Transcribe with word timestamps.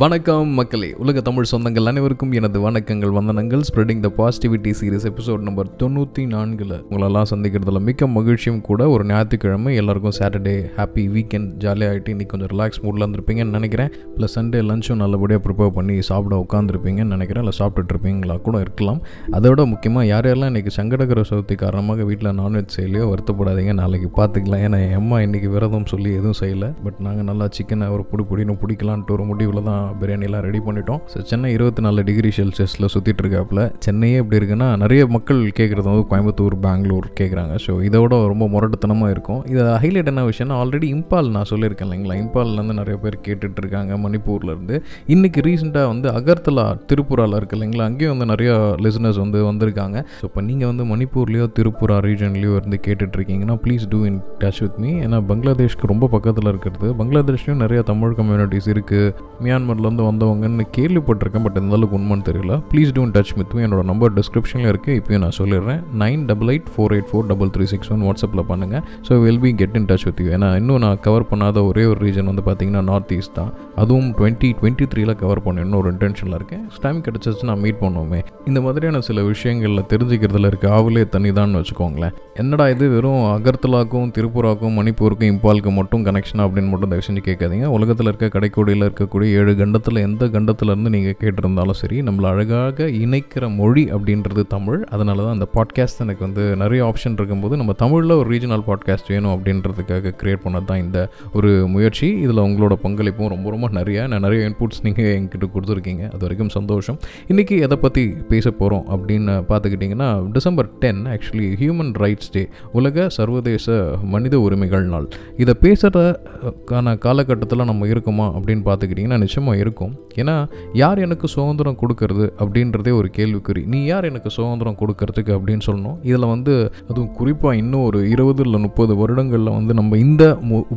வணக்கம் 0.00 0.50
மக்களே. 0.58 0.88
உலக 1.02 1.20
தமிழ் 1.26 1.48
சொந்தங்கள் 1.50 1.88
அனைவருக்கும் 1.90 2.30
எனது 2.38 2.58
வணக்கங்கள் 2.64 3.12
வந்தனங்கள். 3.16 3.62
Spreading 3.68 4.02
the 4.04 4.08
positivity 4.18 4.70
series 4.78 5.06
episode 5.10 5.42
number 5.46 5.68
தொண்ணூற்றி 5.80 6.22
நான்கில் 6.34 6.74
உங்களெல்லாம் 6.90 7.28
சந்திக்கிறதுல 7.30 7.80
மிக்க 7.88 8.06
மகிழ்ச்சியும் 8.16 8.60
கூட. 8.68 8.86
ஒரு 8.92 9.04
ஞாயிற்றுக்கிழமை 9.10 9.72
எல்லாருக்கும் 9.80 10.14
சாட்டர்டே 10.18 10.54
ஹாப்பி 10.76 11.02
வீக்கெண்ட் 11.14 11.50
ஜாலியாக 11.64 11.94
ஆகிட்டு 11.94 12.12
இன்றைக்கி 12.14 12.32
கொஞ்சம் 12.34 12.50
ரிலாக்ஸ் 12.54 12.80
மூடில் 12.84 13.04
இருந்திருப்பீங்கன்னு 13.06 13.56
நினைக்கிறேன். 13.58 13.90
ப்ளஸ் 14.14 14.36
சண்டே 14.36 14.62
லஞ்சும் 14.70 15.00
நல்லபடியாக 15.02 15.42
ப்ரிப்பேர் 15.46 15.74
பண்ணி 15.78 15.96
சாப்பிட 16.10 16.38
உட்காந்துருப்பீங்கன்னு 16.44 17.14
நினைக்கிறேன். 17.16 17.44
இல்லை 17.44 17.56
சாப்பிட்டுட்ருப்பீங்களா 17.60 18.36
கூட 18.46 18.56
இருக்கலாம். 18.66 19.02
அதோட 19.38 19.66
முக்கியமாக 19.72 20.06
யார் 20.12 20.28
யாரெல்லாம் 20.30 20.52
இன்றைக்கி 20.54 20.74
சங்கடகர 20.78 21.26
சௌத்தி 21.32 21.58
காரணமாக 21.64 22.08
வீட்டில் 22.12 22.32
நான்வெஜ் 22.40 22.76
செய்யலையோ 22.78 23.10
வருத்தப்படாதீங்க. 23.12 23.74
நாளைக்கு 23.82 24.10
பார்த்துக்கலாம். 24.20 24.64
ஏன்னா 24.68 24.80
என் 24.86 24.98
அம்மா 25.02 25.18
இன்றைக்கி 25.26 25.50
விரதம் 25.56 25.90
சொல்லி 25.94 26.12
எதுவும் 26.20 26.40
செய்யலை. 26.42 26.70
பட் 26.86 27.04
நாங்கள் 27.08 27.30
நல்லா 27.32 27.48
சிக்கனை 27.58 27.92
ஒரு 27.98 28.06
புடி 28.12 28.26
புடின்னு 28.32 28.58
பிடிக்கலான்ட்டு 28.64 29.16
ஒரு 29.18 29.26
முடிவில் 29.32 29.66
தான் 29.70 29.86
பிரியாணிலாம் 30.00 30.44
ரெடி 30.48 30.60
பண்ணிட்டோம். 30.66 31.00
ஸோ 31.12 31.18
சென்னை 31.30 31.50
இருபத்தி 31.56 31.84
நாலு 31.86 32.04
டிகிரி 32.08 32.30
செல்சியஸில் 32.38 32.88
சுற்றிட்டு 32.94 33.22
இருக்காப்புல 33.24 33.60
சென்னையே 33.86 34.16
எப்படி 34.22 34.38
இருக்குன்னா 34.40 34.68
நிறைய 34.82 35.02
மக்கள் 35.16 35.40
கேட்குறது 35.58 35.86
வந்து 35.90 36.06
கோயம்புத்தூர் 36.12 36.56
பெங்களூர் 36.66 37.08
கேட்குறாங்க 37.20 37.54
ஸோ 37.66 37.74
இதோட 37.88 38.12
ரொம்ப 38.32 38.46
முரட்டுத்தனமாக 38.54 39.14
இருக்கும். 39.14 39.40
இதை 39.52 39.64
ஹைலைட் 39.84 40.10
என்ன 40.12 40.24
விஷயம்னா 40.30 40.58
ஆல்ரெடி 40.62 40.88
இம்பால் 40.96 41.30
நான் 41.36 41.48
சொல்லியிருக்கேன் 41.52 41.88
இல்லைங்களா? 41.88 42.16
இம்பால்லேருந்து 42.24 42.76
நிறைய 42.80 42.96
பேர் 43.04 43.16
கேட்டுட்டு 43.26 43.60
இருக்காங்க 43.64 43.98
மணிப்பூர்லேருந்து. 44.06 44.76
இன்றைக்கி 45.14 45.40
ரீசெண்டாக 45.48 45.90
வந்து 45.92 46.08
அகர்த்தலா 46.18 46.66
திருப்புராவில் 46.90 47.38
இருக்கு 47.40 47.56
இல்லைங்களா? 47.58 47.86
அங்கேயும் 47.90 48.14
வந்து 48.14 48.28
நிறைய 48.32 48.50
லிசனர்ஸ் 48.86 49.20
வந்து 49.24 49.38
வந்திருக்காங்க. 49.50 49.98
ஸோ 50.20 50.24
இப்போ 50.30 50.42
நீங்கள் 50.48 50.70
வந்து 50.72 50.84
மணிப்பூர்லேயோ 50.92 51.46
திருப்புரா 51.58 51.98
ரீஜன்லேயோ 52.08 52.54
இருந்து 52.60 52.80
கேட்டுட்ருக்கீங்கன்னா 52.86 53.56
please 53.64 53.84
do 53.94 54.00
in 54.10 54.20
touch 54.42 54.60
with 54.64 54.78
me 54.84 54.92
ஏன்னா 55.06 55.20
பங்களாதேஷ்க்கு 55.30 55.90
ரொம்ப 55.92 56.08
பக்கத்தில் 56.14 56.50
இருக்கிறது. 56.52 56.88
பங்களாதேஷ்லையும் 57.00 57.62
நிறைய 57.64 57.80
தமிழ் 57.90 58.16
கம்யூனிட்டிஸ் 58.20 58.68
இருக்குது 58.74 59.14
மியான்மர் 59.44 59.79
மியான்மர்லேருந்து 59.80 60.06
வந்தவங்கன்னு 60.10 60.64
கேள்விப்பட்டிருக்கேன் 60.76 61.44
பட் 61.46 61.58
எந்த 61.60 61.74
அளவுக்கு 61.76 61.96
உண்மைன்னு 61.98 62.24
தெரியல. 62.28 62.54
Please 62.72 62.90
do in 62.96 63.12
touch 63.16 63.32
with 63.38 63.54
என்னோட 63.66 63.82
நம்பர் 63.90 64.12
டிஸ்கிரிப்ஷனில் 64.18 64.68
இருக்குது 64.72 64.96
இப்போயும் 65.00 65.22
நான் 65.24 65.36
சொல்லிடுறேன். 65.40 65.80
Nine 66.02 66.22
double 66.30 66.50
eight 66.54 66.70
four 66.74 66.92
eight 66.96 67.08
four 67.10 67.26
double 67.30 67.50
three 67.54 67.66
six 67.72 67.90
one 67.94 68.02
வாட்ஸ்அப்பில் 68.08 68.44
பண்ணுங்கள் 68.50 68.82
so 69.08 69.18
will 69.24 69.40
be 69.44 69.52
get 69.60 69.76
in 69.80 69.88
touch 69.90 70.04
with 70.08 70.20
you 70.24 70.28
ஏன்னா 70.36 70.48
இன்னும் 70.60 70.80
நான் 70.84 71.00
கவர் 71.06 71.26
பண்ணாத 71.30 71.64
ஒரே 71.70 71.84
ஒரு 71.92 72.00
ரீஜன் 72.06 72.30
வந்து 72.32 72.44
பார்த்தீங்கன்னா 72.48 72.82
நார்த் 72.90 73.14
ஈஸ்ட் 73.18 73.36
தான். 73.40 73.52
அதுவும் 73.82 74.10
டுவெண்ட்டி 74.20 74.50
டுவெண்ட்டி 74.60 74.88
த்ரீல 74.94 75.14
கவர் 75.22 75.42
பண்ணணும்னு 75.46 75.78
ஒரு 75.80 75.90
இன்டென்ஷனில் 75.94 76.36
இருக்கேன். 76.40 76.64
டைம் 76.86 77.00
கிடச்சிச்சு 77.06 77.48
நான் 77.50 77.62
மீட் 77.64 77.80
பண்ணுவோமே. 77.84 78.20
இந்த 78.50 78.58
மாதிரியான 78.66 79.00
சில 79.08 79.22
விஷயங்களில் 79.32 79.86
தெரிஞ்சுக்கிறதுல 79.92 80.50
இருக்க 80.52 80.66
ஆவலே 80.78 81.04
தனி 81.14 81.30
தான் 81.40 81.56
வச்சுக்கோங்களேன். 81.60 82.14
என்னடா 82.42 82.64
இது? 82.74 82.84
வெறும் 82.94 83.22
அகர்த்தலாக்கும் 83.36 84.10
திருப்பூராக்கும் 84.16 84.76
மணிப்பூருக்கும் 84.80 85.30
இம்பாலுக்கு 85.32 85.72
மட்டும் 85.78 86.04
கனெக்ஷன் 86.08 86.44
அப்படின்னு 86.44 86.70
மட்டும் 86.72 86.92
தயவு 86.92 87.06
செஞ்சு 87.08 87.22
கேட்காதீங்க. 87.28 87.66
உலகத்தில் 87.76 88.08
இருக்க 88.10 88.26
கடைக்கோடியில் 88.36 88.86
இருக்கக்கூடிய 88.88 89.38
ஏழு 89.40 89.52
கண்டத்தில் 89.70 89.98
எந்த 90.06 90.24
கண்டத்துலேருந்து 90.34 90.90
நீங்கள் 90.94 91.16
கேட்டிருந்தாலும் 91.20 91.76
சரி 91.80 91.96
நம்மளை 92.06 92.28
அழகாக 92.30 92.86
இணைக்கிற 93.02 93.44
மொழி 93.58 93.84
அப்படின்றது 93.94 94.42
தமிழ். 94.54 94.80
அதனால 94.94 95.18
தான் 95.24 95.36
அந்த 95.36 95.46
பாட்காஸ்ட் 95.56 96.00
எனக்கு 96.04 96.22
வந்து 96.26 96.44
நிறைய 96.62 96.80
ஆப்ஷன் 96.86 97.16
இருக்கும்போது 97.18 97.54
நம்ம 97.56 97.72
தமிழில் 97.82 98.14
ஒரு 98.20 98.26
ரீஜனல் 98.34 98.64
பாட்காஸ்ட் 98.68 99.10
வேணும் 99.12 99.32
அப்படின்றதுக்காக 99.34 100.12
க்ரியேட் 100.22 100.42
பண்ணது 100.46 100.66
தான் 100.70 100.80
இந்த 100.84 100.98
ஒரு 101.32 101.50
முயற்சி. 101.74 102.08
இதில் 102.24 102.42
உங்களோட 102.46 102.76
பங்களிப்பும் 102.86 103.30
ரொம்ப 103.34 103.50
ரொம்ப 103.54 103.68
நிறைய. 103.78 104.06
நான் 104.06 104.24
நிறைய 104.26 104.48
இன்புட்ஸ் 104.48 104.82
நீங்கள் 104.86 105.10
என்கிட்ட 105.12 105.48
கொடுத்துருக்கீங்க. 105.54 106.04
அது 106.12 106.22
வரைக்கும் 106.26 106.52
சந்தோஷம். 106.56 106.98
இன்றைக்கி 107.28 107.58
எதை 107.68 107.78
பற்றி 107.84 108.04
பேச 108.32 108.46
போகிறோம் 108.62 108.84
அப்படின்னு 108.96 109.36
பார்த்துக்கிட்டிங்கன்னா 109.52 110.10
December 110.38 110.70
ten 110.84 111.04
actually 111.14 111.48
human 111.62 111.94
rights 112.04 112.32
day 112.38 112.44
உலக 112.80 113.08
சர்வதேச 113.18 113.78
மனித 114.16 114.34
உரிமைகள் 114.48 114.90
நாள். 114.96 115.08
இதை 115.44 115.56
பேசுகிறதுக்கான 115.66 116.98
காலகட்டத்தில் 117.06 117.68
நம்ம 117.72 117.86
இருக்குமா 117.94 118.28
அப்படின்னு 118.36 118.66
பார்த்துக்கிட்டிங்கன்னா 118.70 119.22
நிச்சயமாக 119.26 119.49
இருக்கும். 119.56 119.92
ஏன்னா 120.14 120.34
யார் 120.72 120.98
எனக்கு 120.98 121.28
சுதந்திரம் 121.28 121.78
கொடுக்கறது 121.82 122.26
அப்படின்றதே 122.42 122.92
ஒரு 123.00 123.10
கேள்விக்குறி. 123.18 123.66
நீ 123.66 123.84
யார் 123.84 124.04
எனக்கு 124.04 124.30
சுதந்திரம் 124.30 124.78
கொடுக்கறதுக்கு 124.80 125.32
அப்படின்னு 125.36 125.66
சொல்லணும். 125.68 125.96
இதில் 126.02 126.26
வந்து 126.26 126.72
அதுவும் 126.88 127.12
குறிப்பாக 127.12 127.56
இன்னும் 127.56 127.84
ஒரு 127.84 128.08
இருபது 128.08 128.42
இல்லை 128.42 128.60
முப்பது 128.60 128.96
வருடங்களில் 128.96 129.52
வந்து 129.58 129.74
நம்ம 129.74 129.96
இந்த 129.96 130.24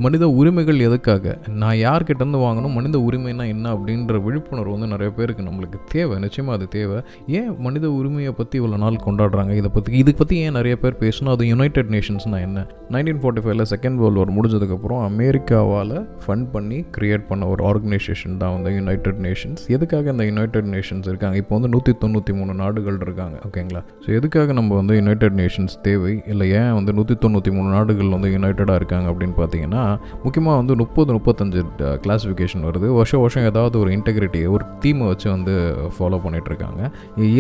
மனித 0.06 0.30
உரிமைகள் 0.30 0.80
எதுக்காக? 0.80 1.38
நான் 1.48 1.76
யார்கிட்டேருந்து 1.76 2.42
வாங்கணும்? 2.46 2.74
மனித 2.74 2.98
உரிமைனா 2.98 3.48
என்ன? 3.48 3.66
அப்படின்ற 3.76 4.22
விழிப்புணர்வு 4.24 4.72
வந்து 4.72 4.88
நிறைய 4.88 5.12
பேருக்கு 5.14 5.48
நம்மளுக்கு 5.50 5.80
தேவை. 5.88 6.20
நிச்சயமாக 6.20 6.58
அது 6.58 6.68
தேவை. 6.68 7.00
ஏன் 7.28 7.52
மனித 7.60 7.92
உரிமையை 7.92 8.32
பற்றி 8.32 8.60
இவ்வளோ 8.62 8.78
நாள் 8.78 9.04
கொண்டாடுறாங்க? 9.06 9.52
இதை 9.52 9.72
பற்றி 9.74 9.98
இதை 9.98 10.14
பற்றி 10.14 10.38
ஏன் 10.38 10.58
நிறைய 10.60 10.76
பேர் 10.80 11.02
பேசணும்? 11.04 11.34
அது 11.36 11.48
யுனைடெட் 11.48 11.92
நேஷன்ஸ்னா 11.96 12.40
என்ன? 12.48 12.66
நைன்டீன் 12.94 13.22
ஃபார்ட்டி 13.24 13.44
ஃபைவ்ல 13.44 13.66
செகண்ட் 13.74 14.00
வேர்ல்டு 14.02 14.20
வார் 14.20 14.36
முடிஞ்சதுக்கப்புறம் 14.38 15.02
அமெரிக்காவால் 15.10 15.96
ஃபண்ட் 16.26 16.48
பண்ணி 16.56 16.80
கிரியேட் 16.98 17.28
பண்ண 17.28 17.48
ஒரு 17.48 17.62
ஆர்கனைசேஷன் 17.70 18.38
தான் 18.38 18.54
வந்து 18.54 18.63
யுனைடெட் 18.78 19.20
நேஷன்ஸ் 19.26 19.64
எதுக்காக 19.76 20.12
இந்த 20.14 20.24
யுனைடெட் 20.30 20.70
நேஷன்ஸ் 20.76 21.08
இருக்காங்க? 21.12 21.38
இப்போ 21.42 21.54
வந்து 21.58 21.70
நூற்றி 21.76 21.94
தொண்ணூற்றி 22.04 22.34
மூணு 22.40 22.54
நாடுகள் 22.62 22.98
இருக்காங்க 23.06 23.36
ஓகேங்களா? 23.48 23.82
ஸோ 24.06 24.10
எதுக்காக 24.20 24.54
நம்ம 24.60 24.76
வந்து 24.82 24.96
யுனைடெட் 25.00 25.38
நேஷன்ஸ் 25.42 25.76
தேவை? 25.88 26.14
இல்லை 26.34 26.48
ஏன் 26.60 26.74
வந்து 26.80 26.94
நூற்றி 27.00 27.18
தொண்ணூற்றி 27.26 27.54
மூணு 27.58 27.70
நாடுகள் 27.78 28.14
வந்து 28.16 28.32
யுனைடடாக 28.36 28.80
இருக்காங்க 28.82 29.08
அப்படின்னு 29.14 29.38
பார்த்தீங்கன்னா 29.42 29.84
முக்கியமாக 30.26 30.58
வந்து 30.62 30.76
முப்பது 30.84 31.12
முப்பத்தஞ்சு 31.18 31.64
கிளாஸிஃபிகேஷன் 32.06 32.66
வருது. 32.70 32.88
வருஷம் 33.00 33.24
வருஷம் 33.26 33.48
ஏதாவது 33.52 33.76
ஒரு 33.84 33.92
இன்டெகிரிட்டி 33.98 34.42
ஒரு 34.56 34.66
தீமை 34.86 35.08
வச்சு 35.12 35.28
வந்து 35.36 35.56
ஃபாலோ 35.98 36.20
பண்ணிகிட்ருக்காங்க 36.26 36.82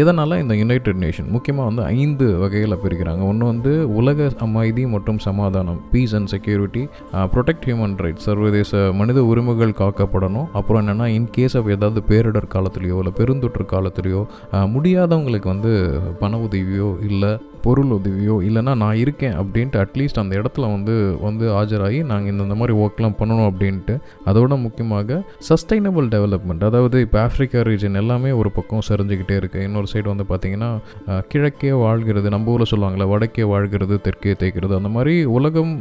இதனால் 0.01 0.40
இந்த 0.44 0.53
யுனைடெட் 0.61 1.01
நேஷன் 1.05 1.29
முக்கியமாக 1.35 1.69
வந்து 1.69 1.84
ஐந்து 1.97 2.25
வகையில் 2.44 2.79
பிரிக்கிறாங்க. 2.84 3.22
ஒன்று 3.31 3.45
வந்து 3.51 3.72
உலக 4.00 4.29
அமைதி 4.45 4.84
மற்றும் 4.94 5.19
சமாதானம் 5.28 5.79
peace 5.91 6.16
and 6.17 6.29
security 6.34 6.84
protect 7.34 7.66
human 7.69 7.95
rights 8.05 8.28
சர்வதேச 8.29 8.81
மனித 9.00 9.19
உரிமைகள் 9.31 9.73
காக்கப்படணும். 9.81 10.47
அப்புறம் 10.59 10.81
என்னென்னா 10.84 11.07
இன்கேஸ் 11.19 11.57
ஆஃப் 11.57 11.69
ஏதாவது 11.69 12.01
பேரிடர் 12.07 12.53
காலத்துலேயோ 12.53 12.97
இல்லை 12.97 13.13
பெருந்தொற்று 13.18 13.66
காலத்துலேயோ 13.72 14.22
முடியாதவங்களுக்கு 14.68 15.47
வந்து 15.47 15.74
பண 16.19 16.38
உதவியோ 16.38 16.90
இல்லை 17.03 17.31
பொருள் 17.63 17.91
உதவியோ 17.97 18.35
இல்லைன்னா 18.47 18.74
நான் 18.75 18.97
இருக்கேன் 18.97 19.35
அப்படின்ட்டு 19.35 19.79
அட்லீஸ்ட் 19.81 20.19
அந்த 20.19 20.34
இடத்துல 20.40 20.69
வந்து 20.72 20.94
வந்து 21.22 21.46
ஆஜராகி 21.53 22.00
நாங்கள் 22.03 22.31
இந்தந்த 22.34 22.56
மாதிரி 22.56 22.74
ஒர்க்லாம் 22.79 23.18
பண்ணணும் 23.19 23.47
அப்படின்ட்டு 23.50 23.94
அதோட 24.25 24.57
முக்கியமாக 24.57 25.19
சஸ்டைனபிள் 25.50 26.07
டெவலப்மெண்ட் 26.07 26.63
அதாவது 26.63 27.00
இப்போ 27.02 27.19
ஆஃப்ரிக்கா 27.23 27.62
ரீஜன் 27.62 27.96
எல்லாமே 27.96 28.31
ஒரு 28.31 28.52
பக்கம் 28.52 28.84
சரிஞ்சுக்கிட்டே 28.90 29.38
இருக்குது 29.40 29.63
இன்னொரு 29.63 29.90
சைடு 29.94 30.07
வந்து 30.07 30.25
பார்த்திங்கன்னா 30.29 30.69
கிழக்கே 31.28 31.72
வாழ்கிறது 31.78 32.29
நம்ம 32.29 32.52
ஊரில் 32.52 32.72
சொல்லுவாங்களே 32.73 33.07
வடக்கே 33.07 33.46
வாழ்கிறது 33.46 33.97
தெற்கே 34.02 34.34
தேய்க்கிறது 34.34 34.75
அந்த 34.75 34.90
மாதிரி 34.90 35.16
உலகம் 35.34 35.73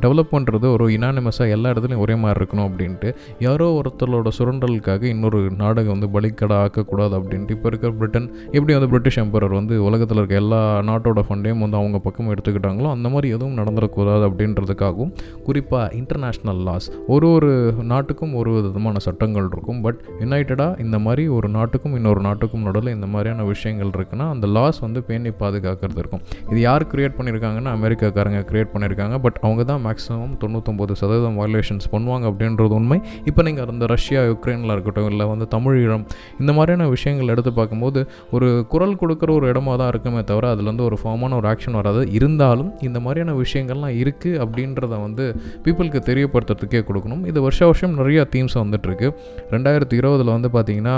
டெவலப் 0.00 0.32
பண்ணுறது 0.32 0.66
ஒரு 0.72 0.86
இனானிமஸாக 0.88 1.54
எல்லா 1.56 1.72
இடத்துலையும் 1.72 2.04
ஒரே 2.06 2.16
மாதிரி 2.16 2.38
இருக்கணும் 2.40 2.68
அப்படின்ட்டு 2.68 3.08
யாரோ 3.40 3.68
ஒருத்தரோட 3.78 4.30
சுரண்டலுக்காக 4.38 5.02
இன்னொரு 5.08 5.40
நாடகம் 5.56 5.94
வந்து 5.94 6.10
பலிக்கடை 6.14 6.56
ஆக்கக்கூடாது 6.58 7.14
அப்படின்ட்டு 7.18 7.54
இப்போ 7.54 7.68
இருக்கிற 7.68 7.92
பிரிட்டன் 7.92 8.28
எப்படி 8.52 8.72
வந்து 8.72 8.88
பிரிட்டிஷ் 8.88 9.18
எம்பரர் 9.18 9.54
வந்து 9.54 9.76
உலகத்தில் 9.84 10.20
இருக்க 10.20 10.36
எல்லா 10.36 10.60
நாட்டோட 10.88 11.22
ஃபண்டையும் 11.28 11.62
வந்து 11.64 11.76
அவங்க 11.80 11.98
பக்கம் 12.06 12.30
எடுத்துக்கிட்டாங்களோ 12.34 12.88
அந்த 12.96 13.08
மாதிரி 13.14 13.28
எதுவும் 13.36 13.56
நடந்துடக்கூடாது 13.60 14.24
அப்படின்றதுக்காகவும் 14.28 15.12
குறிப்பாக 15.46 15.86
இன்டர்நேஷ்னல் 16.00 16.60
லாஸ் 16.68 16.86
ஒரு 17.14 17.26
ஒரு 17.36 17.50
நாட்டுக்கும் 17.92 18.34
ஒரு 18.40 18.50
விதமான 18.56 18.98
சட்டங்கள் 19.06 19.46
இருக்கும். 19.52 19.80
பட் 19.86 19.98
யுனைட்டடாக 20.22 20.84
இந்த 20.84 20.96
மாதிரி 21.06 21.24
ஒரு 21.36 21.48
நாட்டுக்கும் 21.56 21.94
இன்னொரு 21.98 22.20
நாட்டுக்கும் 22.26 22.64
நடுவில் 22.68 22.92
இந்த 22.96 23.06
மாதிரியான 23.12 23.44
விஷயங்கள் 23.52 23.92
இருக்குன்னா 23.96 24.26
அந்த 24.34 24.46
லாஸ் 24.56 24.78
வந்து 24.86 25.02
பேணி 25.08 25.32
பாதுகாக்கிறது 25.42 26.00
இருக்கும். 26.02 26.22
இது 26.50 26.60
யார் 26.66 26.86
கிரியேட் 26.92 27.16
பண்ணியிருக்காங்கன்னா 27.18 27.72
அமெரிக்காக்காரங்க 27.78 28.42
கிரியேட் 28.50 28.72
பண்ணியிருக்காங்க 28.74 29.18
பட் 29.26 29.38
அவங்க 29.44 29.64
தான் 29.72 29.82
மேக்ஸிமம் 29.86 30.34
தொண்ணூத்தொம்பது 30.44 30.98
சதவீதம் 31.02 31.38
வயலேஷன்ஸ் 31.42 31.88
பண்ணுவாங்க 31.94 32.26
அப்படின்றது 32.32 32.76
உண்மை. 32.80 33.00
இப்போ 33.30 33.42
நீங்கள் 33.48 33.74
அந்த 33.74 33.86
ரஷ்யா 33.94 34.22
யுக்ரைனில் 34.30 34.74
இருக்கட்டும் 34.76 35.10
இல்லை 35.12 35.26
வந்து 35.32 35.48
தமிழீழம் 35.56 36.04
இந்த 36.42 36.52
மாதிரியான 36.58 36.88
விஷயங்கள் 36.96 37.32
எடுத்து 37.36 37.52
பார்க்கும்போது 37.60 38.00
ஒரு 38.36 38.48
குரல் 38.74 38.98
கொடுக்குற 39.02 39.30
ஒரு 39.38 39.46
இடமா 39.52 39.74
தான் 39.82 39.90
இருக்குமே 39.94 40.22
தவிர 40.30 40.46
அதுலேருந்து 40.54 40.84
ஒரு 40.88 40.96
ஒரு 40.98 41.02
சமமான 41.18 41.38
ஒரு 41.40 41.48
ஆக்ஷன் 41.52 41.76
வராது. 41.80 42.02
இருந்தாலும் 42.12 42.70
இந்த 42.80 42.98
மாதிரியான 43.00 43.32
விஷயங்கள்லாம் 43.40 43.94
இருக்குது 44.02 44.40
அப்படின்றத 44.44 44.88
வந்து 44.88 45.24
பீப்புளுக்கு 45.64 46.00
தெரியப்படுத்துறதுக்கே 46.10 46.80
கொடுக்கணும். 46.90 47.26
இது 47.26 47.40
வருஷ 47.42 47.64
வருஷம் 47.64 47.94
நிறையா 47.98 48.24
தீம்ஸ் 48.34 48.56
வந்துட்டுருக்கு. 48.62 49.08
ரெண்டாயிரத்தி 49.50 49.96
இருபதில் 50.00 50.34
வந்து 50.36 50.50
பார்த்திங்கன்னா 50.56 50.96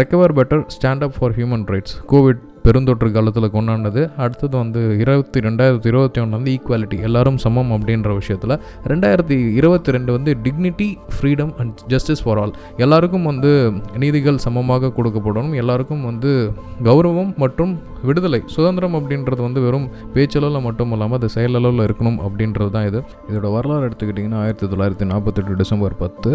recover 0.00 0.34
better 0.38 0.64
stand 0.76 1.04
up 1.06 1.16
for 1.18 1.36
human 1.38 1.66
rights 1.72 1.96
COVID 2.12 2.40
பெருந்தொற்று 2.66 3.10
காலத்தில் 3.16 3.48
கொண்டாடினது. 3.56 4.02
அடுத்தது 4.24 4.54
வந்து 4.62 4.80
இருபத்தி 5.02 5.40
ரெண்டாயிரத்தி 5.46 5.88
இருபத்தி 5.92 6.20
ஒன்று 6.22 6.36
வந்து 6.38 6.52
ஈக்குவாலிட்டி 6.56 6.98
எல்லாரும் 7.08 7.38
சமம் 7.44 7.70
அப்படின்ற 7.76 8.12
விஷயத்தில் 8.20 8.54
ரெண்டாயிரத்தி 8.92 9.38
இருபத்தி 9.60 9.96
ரெண்டு 9.96 10.10
வந்து 10.16 10.32
dignity 10.46 10.88
freedom 11.16 11.52
and 11.62 11.84
justice 11.92 12.22
for 12.24 12.40
all 12.42 12.54
எல்லாருக்கும் 12.84 13.28
வந்து 13.30 13.52
நீதிகள் 14.04 14.42
சமமாக 14.46 14.92
கொடுக்கப்படணும். 14.98 15.54
எல்லாருக்கும் 15.62 16.04
வந்து 16.10 16.32
கௌரவம் 16.88 17.32
மற்றும் 17.44 17.74
விடுதலை 18.08 18.38
சுதந்திரம் 18.54 18.96
அப்படின்றது 18.98 19.40
வந்து 19.46 19.60
வெறும் 19.64 19.86
பேச்சளவில் 20.14 20.64
மட்டும் 20.66 20.92
இல்லாமல் 20.94 21.18
அது 21.18 21.28
செயலளவில் 21.36 21.84
இருக்கணும் 21.86 22.18
அப்படின்றது 22.26 22.70
தான் 22.76 22.86
இது. 22.90 23.00
இதோட 23.30 23.48
வரலாறு 23.54 23.86
எடுத்துக்கிட்டிங்கன்னா 23.88 24.40
ஆயிரத்தி 24.42 24.66
தொள்ளாயிரத்தி 24.72 25.06
நாற்பத்தெட்டு 25.12 25.56
டிசம்பர் 25.62 25.96
பத்து 26.02 26.30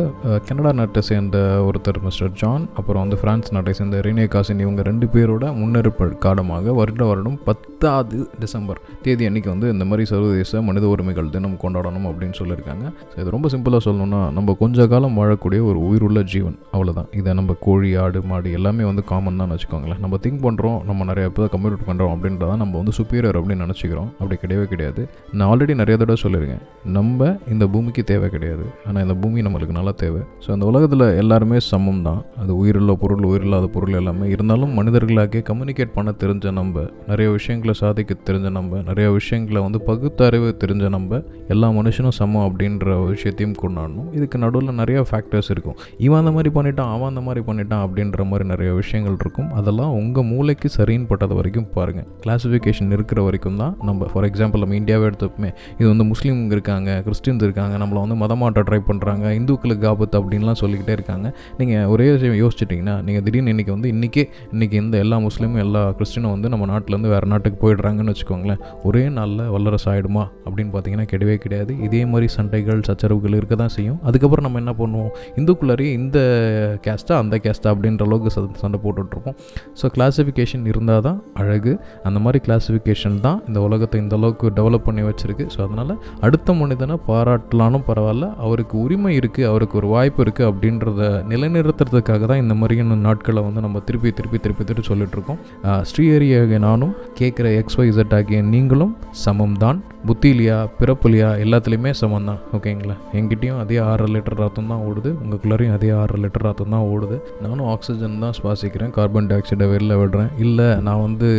கனடா 0.48 0.72
நாட்டை 0.80 1.02
சேர்ந்த 1.10 1.38
ஒருத்தர் 1.68 2.02
மிஸ்டர் 2.08 2.34
ஜான் 2.42 2.66
அப்புறம் 2.80 3.04
வந்து 3.06 3.20
ஃப்ரான்ஸ் 3.22 3.54
நாட்டை 3.58 3.76
சேர்ந்த 3.80 4.02
ரீனே 4.08 4.26
காசின் 4.36 4.64
இவங்க 4.66 4.84
ரெண்டு 4.90 5.08
பேரோட 5.14 5.46
முன்னெடுப்பு 5.62 6.02
காரணமாக 6.26 6.74
வருட 6.80 7.04
வருடம் 7.10 7.38
பத்தாவது 7.48 8.18
டிசம்பர் 8.44 8.80
தேதி 9.06 9.24
அன்னைக்கு 9.30 9.50
வந்து 9.54 9.68
இந்த 9.74 9.86
மாதிரி 9.90 10.04
சர்வதேச 10.12 10.62
மனித 10.68 10.86
உரிமைகள் 10.94 11.32
தினம் 11.36 11.58
கொண்டாடணும் 11.64 12.08
அப்படின்னு 12.10 12.36
சொல்லியிருக்காங்க. 12.40 12.86
ஸோ 13.12 13.18
இது 13.24 13.36
ரொம்ப 13.36 13.50
சிம்பிளாக 13.54 13.82
சொல்லணும்னா 13.88 14.22
நம்ம 14.38 14.56
கொஞ்ச 14.62 14.88
காலம் 14.94 15.18
வாழக்கூடிய 15.20 15.62
ஒரு 15.70 15.80
உயிருள்ள 15.88 16.22
ஜீவன் 16.34 16.58
அவ்வளோதான் 16.76 17.10
இதை 17.20 17.34
நம்ம 17.40 17.56
கோழி 17.66 17.92
ஆடு 18.04 18.22
மாடு 18.32 18.52
எல்லாமே 18.60 18.84
வந்து 18.90 19.04
காமன் 19.12 19.40
தான் 19.42 19.54
வச்சுக்கோங்களேன். 19.56 20.02
நம்ம 20.06 20.20
திங்க் 20.26 20.42
பண்ணுறோம் 20.48 20.80
நம்ம 20.90 21.08
நிறைய 21.12 21.28
பேர் 21.38 21.52
கம்யூனிட் 21.56 21.86
பண்ணுறோம் 21.90 22.14
அப்படின்றத 22.16 22.58
நம்ம 22.64 22.78
வந்து 22.82 22.96
சுப்பீரியர் 23.00 23.40
அப்படின்னு 23.40 23.66
நினச்சிக்கிறோம். 23.66 24.10
அப்படி 24.20 24.38
கிடையவே 24.44 24.66
கிடையாது. 24.74 25.02
நான் 25.38 25.48
ஆல்ரெடி 25.52 25.76
நிறைய 25.82 25.98
தடவை 26.02 26.20
சொல்லியிருக்கேன். 26.26 26.64
நம்ம 26.98 27.30
இந்த 27.54 27.66
பூமிக்கு 27.74 28.04
தேவை 28.12 28.30
கிடையாது. 28.36 28.66
ஆனால் 28.88 29.04
இந்த 29.06 29.16
பூமி 29.24 29.46
நம்மளுக்கு 29.48 29.78
நல்லா 29.80 29.94
தேவை. 30.04 30.22
ஸோ 30.46 30.50
அந்த 30.56 30.66
உலகத்தில் 30.72 31.06
எல்லாருமே 31.22 31.58
சமம் 31.72 32.02
தான் 32.08 32.22
அது 32.42 32.52
உயிருள்ள 32.62 32.92
பொருள் 33.04 33.28
உயிரில்லாத 33.32 33.68
பொருள் 33.76 33.98
எல்லாமே. 34.02 34.26
இருந்தாலும் 34.36 34.74
மனிதர்களாகவே 34.80 35.42
கம்யூனிகேட் 35.50 35.96
பண்ண 35.98 36.03
தெரிஞ்ச 36.12 36.52
நம்ம 36.52 36.82
நிறைய 37.08 37.32
விஷயங்களை 37.32 37.74
சாதிக்க 37.74 38.16
தெரிஞ்ச 38.30 38.50
நம்ம 38.52 38.82
நிறைய 38.82 39.12
விஷயங்களை 39.12 39.62
வந்து 39.62 39.82
பகுத்தறிவு 39.82 40.58
தெரிஞ்ச 40.64 40.90
நம்ம 40.90 41.22
எல்லா 41.48 41.70
மனுஷனும் 41.70 42.16
சமம் 42.20 42.46
அப்படின்ற 42.48 43.08
விஷயத்தையும் 43.08 43.56
கொண்டாடணும். 43.62 44.14
இதுக்கு 44.14 44.38
நடுவில் 44.38 44.74
நிறைய 44.74 45.06
ஃபேக்டர்ஸ் 45.12 45.50
இருக்கும். 45.50 45.76
இவன் 45.98 46.20
அந்த 46.20 46.32
மாதிரி 46.32 46.50
பண்ணிட்டான் 46.56 46.92
அவன் 46.96 47.08
அந்த 47.08 47.22
மாதிரி 47.22 47.46
பண்ணிட்டான் 47.46 47.84
அப்படின்ற 47.86 48.26
மாதிரி 48.26 48.50
நிறைய 48.50 48.74
விஷயங்கள் 48.74 49.18
இருக்கும். 49.20 49.52
அதெல்லாம் 49.52 49.92
உங்கள் 49.92 50.24
மூளைக்கு 50.24 50.70
சரின்னு 50.78 51.08
பட்டது 51.08 51.36
வரைக்கும் 51.36 51.70
பாருங்கள் 51.70 52.08
கிளாஸிஃபிகேஷன் 52.26 52.92
இருக்கிற 52.92 53.22
வரைக்கும் 53.22 53.56
தான் 53.56 53.78
நம்ம 53.82 54.06
ஃபார் 54.06 54.24
எக்ஸாம்பிள் 54.24 54.60
நம்ம 54.60 54.76
இந்தியாவே 54.76 55.06
எடுத்தப்பமே 55.06 55.52
இது 55.78 55.88
வந்து 55.88 56.04
முஸ்லீம் 56.04 56.52
இருக்காங்க 56.52 57.04
கிறிஸ்டின்ஸ் 57.06 57.44
இருக்காங்க 57.44 57.86
நம்மளை 57.86 58.08
வந்து 58.08 58.16
மதமாட்ட 58.16 58.64
ட்ரை 58.70 58.80
பண்ணுறாங்க 58.88 59.32
இந்துக்களுக்கு 59.32 59.88
ஆபத்து 59.88 60.22
அப்படின்லாம் 60.22 60.60
சொல்லிக்கிட்டே 60.62 60.92
இருக்காங்க. 60.92 61.36
நீங்கள் 61.58 61.86
ஒரே 61.86 62.12
விஷயம் 62.12 62.50
யோசிச்சிட்டிங்கன்னா 62.50 63.04
நீங்கள் 63.04 63.24
திடீர்னு 63.24 63.52
இன்றைக்கி 63.54 63.70
வந்து 63.70 63.90
இன்றைக்கே 63.94 64.30
இன்றைக்கி 64.54 64.74
இந்த 64.74 64.98
எல்லா 64.98 65.18
முஸ்லீமும் 65.18 65.58
எல்லா 65.58 65.93
கிறிஸ்டினை 66.00 66.30
வந்து 66.36 66.52
நம்ம 66.54 66.68
நாட்டிலேருந்து 66.72 67.12
வேறு 67.14 67.28
நாட்டுக்கு 67.34 67.58
போயிடுறாங்கன்னு 67.64 68.14
வச்சுக்கோங்களேன். 68.14 68.60
ஒரே 68.88 69.04
நாளில் 69.18 69.44
வல்லரசு 69.56 69.88
ஆகிடுமா 69.94 70.24
அப்படின்னு 70.46 70.72
பார்த்தீங்கன்னா 70.74 71.08
கிடையவே 71.14 71.36
கிடையாது. 71.46 71.72
இதே 71.88 72.02
மாதிரி 72.12 72.28
சண்டைகள் 72.38 72.82
சச்சரவுகள் 72.90 73.38
இருக்க 73.40 73.56
தான் 73.64 73.74
செய்யும். 73.78 74.00
அதுக்கப்புறம் 74.10 74.46
நம்ம 74.48 74.60
என்ன 74.64 74.74
பண்ணுவோம்? 74.82 75.12
இந்துக்குள்ளாரே 75.40 75.88
இந்த 76.00 76.18
கேஸ்ட்டாக 76.88 77.18
அந்த 77.24 77.36
கேஸ்ட்டாக 77.46 77.74
அப்படின்ற 77.76 78.06
அளவுக்கு 78.10 78.32
சண்டை 78.64 78.80
போட்டுட்ருப்போம். 78.86 79.38
ஸோ 79.82 79.92
கிளாஸிஃபிகேஷன் 79.98 80.66
இருந்தால் 80.74 81.04
தான் 81.08 81.20
அழகு. 81.44 81.74
அந்த 82.10 82.20
மாதிரி 82.26 82.42
கிளாஸிஃபிகேஷன் 82.48 83.18
தான் 83.28 83.40
இந்த 83.50 83.60
உலகத்தை 83.68 84.00
இந்த 84.06 84.16
அளவுக்கு 84.20 84.54
டெவலப் 84.60 84.88
பண்ணி 84.88 85.06
வச்சுருக்கு. 85.10 85.48
ஸோ 85.56 85.60
அதனால் 85.68 85.94
அடுத்த 86.28 86.54
மனிதனை 86.62 86.98
பாராட்டலானும் 87.10 87.86
பரவாயில்ல. 87.90 88.28
அவருக்கு 88.46 88.76
உரிமை 88.86 89.12
இருக்குது 89.20 89.48
அவருக்கு 89.52 89.76
ஒரு 89.82 89.88
வாய்ப்பு 89.96 90.22
இருக்குது 90.26 90.48
அப்படின்றத 90.52 91.02
நிலைநிறுத்துறதுக்காக 91.32 92.26
தான் 92.32 92.42
இந்த 92.44 92.54
மாதிரியான 92.62 93.00
நாட்களை 93.08 93.42
வந்து 93.48 93.62
நம்ம 93.66 93.82
திருப்பி 93.88 94.10
திருப்பி 94.20 94.38
திருப்பி 94.46 94.64
திருப்பி 94.70 94.90
சொல்லிட்டுருக்கோம் 94.90 95.40
ஸ்ரீஹரியாகிய 95.90 96.38
ஸ்ரீஹரியாக 96.44 96.58
நானும் 96.66 96.94
கேட்குற 97.20 97.48
எக்ஸ் 97.60 97.78
ஒய் 97.80 97.90
இசட் 97.92 98.14
ஆகிய 98.18 98.38
நீங்களும் 98.54 98.94
சமம் 99.24 99.58
தான் 99.64 99.80
புத்திலியா 100.08 100.56
பிறப்புலியா 100.78 101.28
எல்லாத்துலேயுமே 101.44 101.92
சமம் 102.00 102.26
தான் 102.30 102.40
ஓகேங்களா? 102.56 102.96
எங்கிட்டையும் 103.18 103.60
அதே 103.64 103.78
ஆறு 103.90 104.06
லிட்டர் 104.14 104.38
ரத்தம் 104.42 104.72
தான் 104.72 104.82
ஓடுது. 104.88 105.10
உங்களுக்குள்ளாரையும் 105.22 105.76
அதே 105.76 105.90
ஆறு 106.00 106.18
லிட்டர் 106.24 106.46
ரத்தம் 106.48 106.74
தான் 106.76 106.86
ஓடுது. 106.94 107.18
நானும் 107.46 107.68
ஆக்சிஜன் 107.74 108.18
தான் 108.24 108.36
சுவாசிக்கிறேன். 108.40 108.92
கார்பன் 108.98 109.28
டை 109.30 109.36
ஆக்சைடை 109.40 109.68
வெளில 109.74 109.98
விடுறேன். 110.02 110.32
இல்லை 110.46 110.68
நான் 110.88 111.04
வந்து 111.06 111.30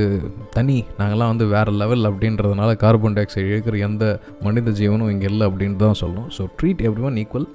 தனி 0.57 0.77
நாங்களாம் 1.01 1.33
வந்து 1.33 1.49
வேறு 1.55 1.75
லெவல் 1.83 2.09
அப்படின்றதுனால 2.11 2.71
கார்பன் 2.85 3.17
டை 3.19 3.25
ஆக்சைடு 3.27 3.51
இழுக்கிற 3.53 3.83
எந்த 3.89 4.07
மனித 4.47 4.75
ஜீவனும் 4.81 5.13
இங்கே 5.15 5.29
இல்லை 5.33 5.47
அப்படின்னு 5.51 5.79
தான் 5.85 6.01
சொல்லணும் 6.03 6.31
so 6.39 6.45
treat 6.61 6.83
everyone 7.11 7.21
equal 7.25 7.49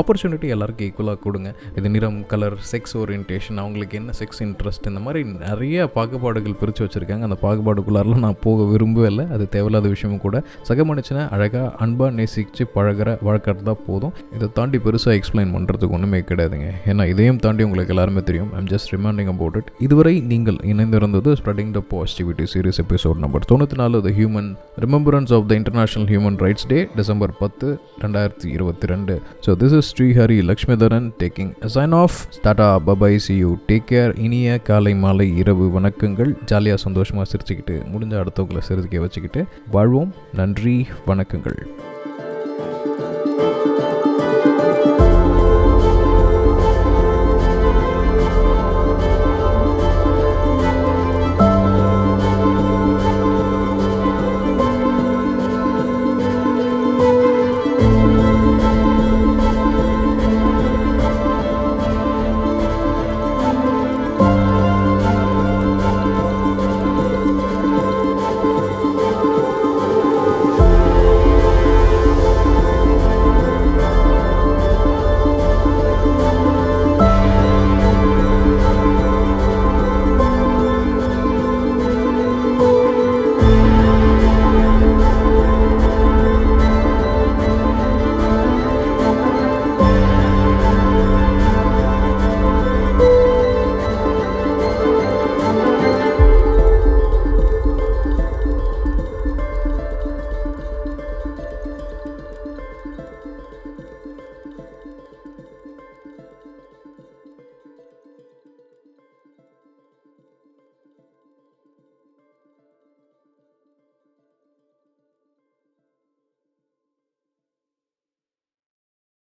opportunity 0.00 0.48
எல்லாருக்கும் 0.54 0.88
ஈக்குவலாக 0.90 1.20
கொடுங்க. 1.26 1.50
இது 1.78 1.94
நிறம் 1.96 2.20
கலர் 2.34 2.58
செக்ஸ் 2.72 2.96
ஓரியன்டேஷன் 3.02 3.60
அவங்களுக்கு 3.64 3.98
என்ன 4.02 4.14
செக்ஸ் 4.22 4.42
இன்ட்ரெஸ்ட் 4.48 4.88
இந்த 4.92 5.02
மாதிரி 5.08 5.20
நிறைய 5.44 5.90
பாகுபாடுகள் 6.08 6.58
பிரித்து 6.60 6.82
வச்சுருக்காங்க. 6.84 7.24
அந்த 7.28 7.36
பாகுபாடுக்குள்ளாரெலாம் 7.42 8.24
நான் 8.26 8.38
போக 8.44 8.64
விரும்பவே 8.70 9.08
இல்லை. 9.12 9.24
அது 9.34 9.44
தேவையில்லாத 9.54 9.86
விஷயமும் 9.94 10.22
கூட. 10.24 10.36
சக 10.68 10.84
மனுஷனை 10.90 11.22
அழகாக 11.34 11.66
அன்பாக 11.84 12.10
நேசித்து 12.18 12.64
பழகிற 12.76 13.08
வழக்கிறது 13.26 13.64
தான் 13.68 13.80
போதும். 13.88 14.12
இதை 14.36 14.46
தாண்டி 14.58 14.78
பெருசாக 14.84 15.14
எக்ஸ்பிளைன் 15.18 15.52
பண்ணுறதுக்கு 15.56 15.96
ஒன்றுமே 15.96 16.20
கிடையாதுங்க. 16.30 16.68
ஏன்னா 16.90 17.04
இதையும் 17.12 17.40
தாண்டி 17.44 17.62
உங்களுக்கு 17.68 17.92
எல்லாருமே 17.94 18.22
தெரியும். 18.30 18.50
I'm 18.58 18.70
just 18.72 18.92
reminding 18.94 19.30
about 19.34 19.58
it 19.60 19.70
இதுவரை 19.86 20.14
நீங்கள் 20.32 20.58
இணைந்திருந்தது 20.72 21.32
spreading 21.40 21.72
the 21.78 21.82
positivity 21.92 22.46
series 22.52 22.80
episode 22.84 23.20
number 23.24 23.46
தொண்ணூற்றி 23.52 23.78
நாலு 23.82 24.02
the 24.08 24.12
human 24.20 24.50
remembrance 24.86 25.34
of 25.38 25.46
the 25.52 25.58
international 25.60 26.08
human 26.12 26.38
rights 26.46 26.68
day 26.72 26.80
December 27.00 27.34
பத்து 27.42 27.68
ரெண்டாயிரத்தி 28.04 28.48
இருபத்தி 28.56 28.92
ரெண்டு. 28.94 29.16
So 29.46 29.58
this 29.64 29.76
is 29.80 29.90
Srihari 29.94 30.40
Lakshmidharan 30.52 31.10
taking 31.24 31.52
sign 31.76 31.96
off 32.02 32.18
tata 32.46 32.70
bye bye 32.88 33.22
see 33.28 33.36
you 33.44 33.52
take 33.70 33.88
care 33.92 34.14
இனிய 34.26 34.58
காலை 34.70 34.94
மாலை 35.04 35.28
இரவு. 35.42 35.68
வணக்கம். 35.76 35.96
வணக்கங்கள். 35.98 36.44
ஜாலியாக 36.44 36.80
சந்தோஷமாக 36.80 37.30
சிரிச்சுக்கிட்டு 37.30 37.86
முடிஞ்ச 37.92 38.26
அடுத்தவங்களை 38.26 38.58
சிரிக்க 38.58 39.00
வச்சுக்கிட்டு 39.00 39.44
வாழ்வோம். 39.70 40.14
நன்றி 40.32 40.86
வணக்கங்கள். 41.06 41.66